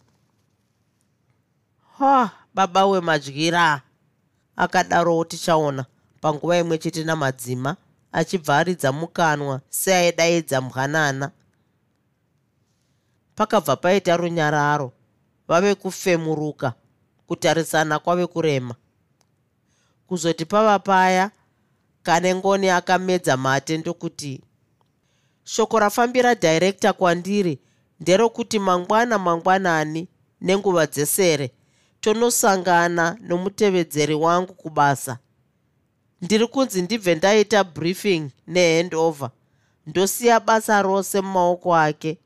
[1.98, 3.82] Ha baba wemadyira.
[4.56, 5.84] Akadarowo tichaona
[6.20, 7.76] panguva imwe chete namadzima
[8.12, 11.30] achibva aridza mukanwa seaidaidza mwanana
[13.34, 14.92] pakabva paita runyararo
[15.48, 16.72] vave kufemuruka
[17.26, 18.74] kutarisana kwave kurema.
[20.06, 21.30] Kuzoti pava paya
[22.02, 24.40] kane ngoni akamedza mate ndokuti
[25.44, 27.58] shoko rafambira dhairekta kwandiri
[28.00, 30.08] nderokuti mangwana mangwanani
[30.40, 31.50] nenguva dzesere
[32.00, 35.18] tonosangana nomutevedzeri wangu kubasa.
[36.22, 39.30] Ndiri kunzi ndibve ndaita briefing nehandover
[39.86, 42.18] ndosiya basa rose mumaoko ake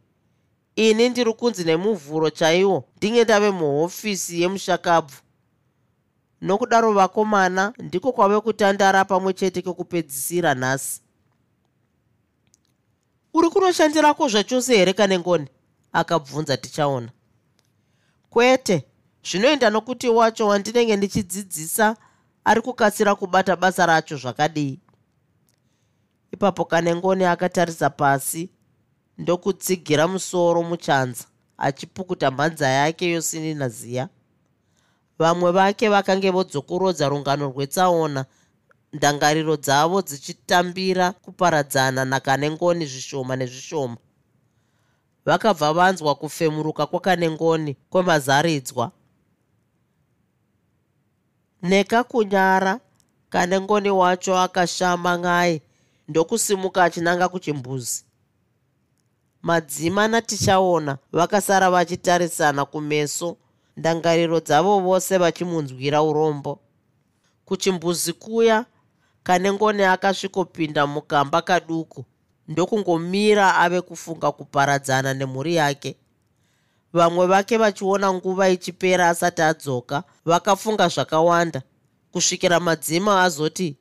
[0.77, 5.17] ini ndiri kunzi nemuvhuro chaiwo ndinge ndave muhofisi yemushakabvu.
[6.41, 11.01] Nokudaro vakomana ndiko kwave kutandara pamwe chete kwekupedzisira nhasi.
[13.35, 15.49] Uri kunoshandirako zvachose here kane ngoni?
[15.93, 17.09] Akabvunza tichaona.
[18.31, 18.85] Kwete
[19.25, 21.97] zvinoenda nokuti wacho wandinenge ndichidzidzisa
[22.45, 24.81] ari kukasira kubata basa racho zvakadii.
[26.33, 28.51] Ipapo kane ngoni akatarisa pasi
[29.19, 31.25] ndokutsigira musoro muchanza
[31.59, 34.09] achipukuta mhanza yake yosinina ziya
[35.19, 38.25] vamwe vake vakange vodzokorodza rungano rwetsaona
[38.93, 43.97] ndangariro dzavo dzichitambira kuparadzana nakane ngoni zvishoma nezvishoma.
[45.25, 48.93] Vakabva vanzwa kufemuruka kwakane ngoni kwemazaridzwa.
[51.63, 52.81] Nekakunyara
[53.31, 55.63] kane ngoni wacho akashama ng'ai
[56.09, 58.05] ndokusimuka achinanga kuchimbuzi
[59.43, 63.37] madzima natichaona vakasara vachitarisana kumeso.
[63.77, 66.61] Ndangariro dzavo vose vachimunzwira urombo.
[67.45, 68.65] Kuchimbuzi kuya
[69.23, 72.05] kane ngoni akasvikopinda mukamba kaduku
[72.49, 75.97] ndokungomira ave kufunga kuparadzana nemhuri yake.
[76.93, 81.63] Vamwe vake vachiona nguva ichipera asati adzoka vakafunga zvakawanda.
[82.13, 83.77] Kusvikira madzima azoti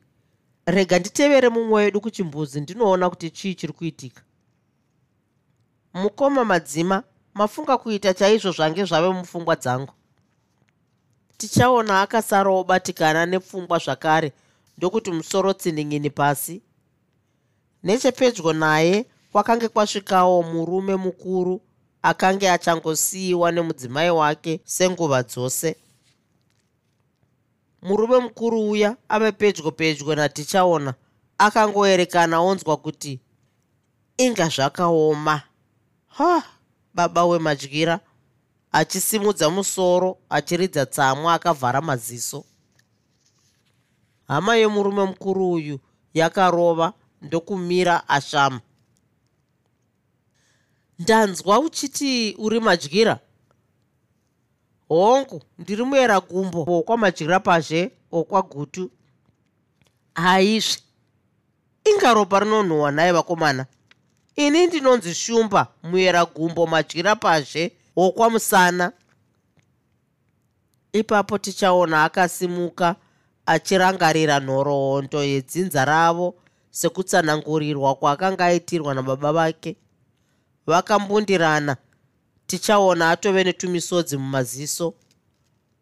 [0.66, 4.22] rega nditevere mumwe wedu kuchimbuzi ndinoona kuti chii chiri kuitika
[5.94, 7.02] mukoma madzima
[7.34, 9.92] mafunga kuita chaizvo zvange zvave mupfungwa dzangu.
[11.36, 14.32] Tichaona akasara obatikana nepfungwa zvakare
[14.78, 16.62] ndokuti musoro tsining'ini pasi.
[17.82, 21.60] Nechepedyo naye kwakange kwasvikawo murume mukuru
[22.02, 25.76] akange achangosiyiwa nemudzimai wake senguva dzose.
[27.82, 30.94] Murume mukuru uya ave pedyo pedyo natichaona
[31.38, 33.20] akangoerekana onzwa kuti
[34.16, 35.42] inga zvakaoma
[36.16, 36.42] ha
[36.94, 38.00] baba wemadyira
[38.72, 42.44] achisimudza musoro achiridza tsamwa akavhara maziso.
[44.28, 45.78] Hama yemurume mukuru uyu
[46.14, 46.92] yakarova
[47.22, 48.60] ndokumira ashama.
[50.98, 53.18] Ndanzwa uchiti uri madyira?
[54.88, 56.64] Hongu ndiri muyera gumbo.
[56.64, 58.90] Wokwamadyira pazhe okwagutu
[60.14, 60.80] haizve
[61.84, 63.66] inga ropa rinonhuhwa naye vakomana
[64.36, 68.92] ini ndinonzi shumba muyera gumbo madyira pazhe wokwamusana
[70.92, 72.96] ipapo tichaona akasimuka
[73.46, 76.34] achirangarira nhoroondo yedzinza ravo
[76.70, 79.76] sekutsanangurirwa kwaakanga aitirwa nababa vake.
[80.66, 81.76] Vakambundirana
[82.46, 84.94] tichaona atove netumisodzi mumaziso.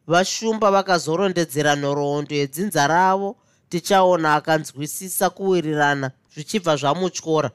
[0.07, 3.37] Vashumba vakazorondedzera nhoroondo yedzinza ravo
[3.69, 7.51] tichaona akanzwisisa kuwirirana zvichibva zvamutyora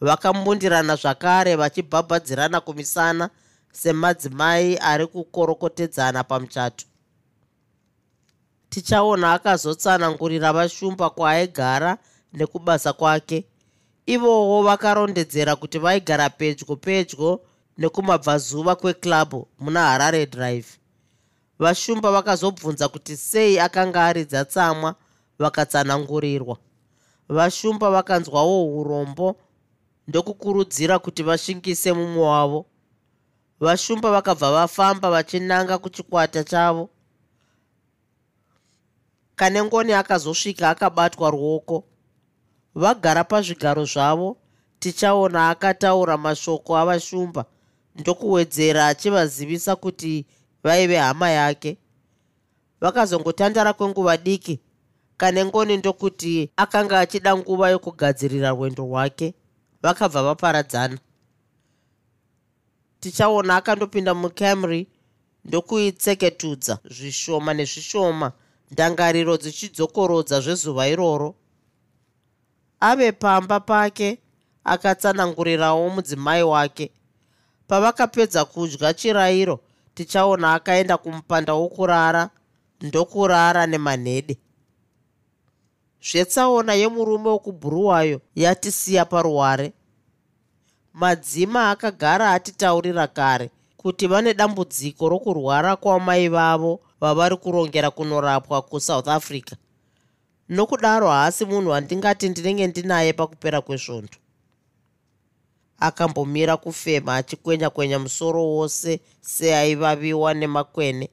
[0.00, 3.30] vakambundirana zvakare vachibhabhadzirana kumisana
[3.72, 6.86] semadzimai ari kukorokotedzana pamuchato.
[8.70, 11.98] Tichaona akazotsanangurira vashumba kwaaigara
[12.32, 13.44] nekubasa kwake.
[14.06, 17.40] Ivowo vakarondedzera kuti vaigara pedyo pedyo
[17.78, 20.68] nekumabvazuva kweclubhu muna harare drive.
[21.58, 24.94] Vashumba vakazobvunza kuti sei akanga aridza tsamwa
[25.38, 26.56] vakatsanangurirwa.
[27.28, 29.36] Vashumba vakanzwawo urombo
[30.08, 32.66] ndokukurudzira kuti vasvingise mumwe wavo.
[33.60, 36.90] Vashumba vakabva vafamba vachinanga kuchikwata chavo.
[39.36, 41.84] Kanengoni akazosvika akabatwa ruoko
[42.74, 44.36] vagara pazvigaro zvavo
[44.78, 47.44] tichaona akataura mashoko avashumba
[47.96, 50.26] ndokuwedzera achivazivisa kuti
[50.62, 51.78] vaive hama yake.
[52.80, 54.60] Vakazongotandara kwenguva diki
[55.16, 59.34] kanengoni ndokuti akanga achida nguva yokugadzirira rwendo rwake
[59.82, 60.98] vakabva vaparadzana.
[63.00, 64.86] Tichaona akandopinda mucamry
[65.44, 68.32] ndokuitseketudza zvishoma nezvishoma
[68.70, 71.34] ndangariro dzichidzokorodza zvezuva iroro.
[72.80, 74.18] Ave pamba pake
[74.64, 76.92] akatsanangurirawo mudzimai wake.
[77.68, 79.60] Pavakapedza kudya chirayiro
[79.94, 82.30] tichaona akaenda kumupanda wokurara
[82.80, 84.38] ndokurara nemanhede
[86.02, 89.72] zvetsaona yemurume wokubhuruwayo yatisiya paruware.
[90.92, 99.52] Madzima akagara atitaurira kare kuti vane dambudziko rokurwara kwamai vavo vavari kurongera kunorapwa kusouth africa.
[100.48, 104.12] Nokudaro haasi munhu wandingati ndinenge ndinaye pakupera kwesvondo
[105.80, 111.10] akambomira kufema achikwenya kwenya musoro wose seaivaviwa nemakwene.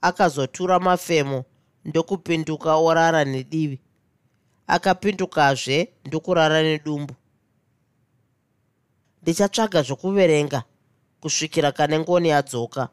[0.00, 1.44] Akazotura mafemo
[1.86, 3.78] ndokupinduka orara nedivi.
[4.66, 7.14] Akapindukazve ndokurara nedumbu.
[9.22, 10.62] Ndichatsvaga zvokuverenga
[11.20, 12.88] kusvikira kane ngoni yadzoka.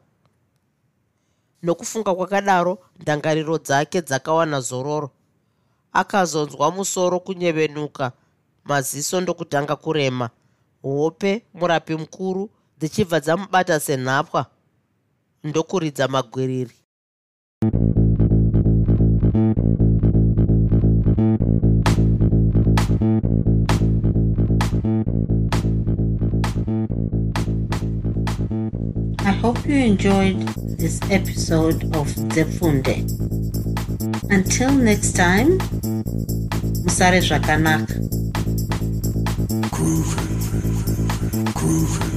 [1.62, 5.10] Nokufunga kwakadaro ndangariro dzake dzakawana zororo.
[5.92, 8.12] Akazonzwa musoro kunyevenuka
[8.64, 10.30] maziso ndokutanga kurema
[10.82, 14.46] hope murapi mukuru dzichibva dzamubata senhapwa
[15.44, 16.83] ndokuridza magwiriri
[29.44, 30.40] hope you enjoyed
[30.78, 33.04] this episode of Zefunde.
[34.30, 35.58] Until next time,
[36.80, 37.92] Musare Zvakanaka.
[39.68, 40.24] Groovy.
[41.52, 42.13] Groovy.